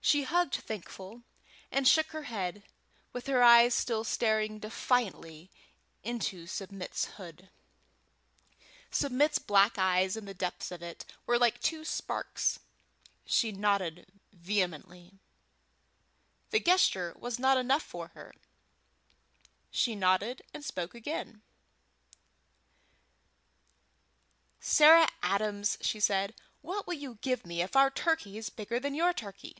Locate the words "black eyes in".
9.38-10.24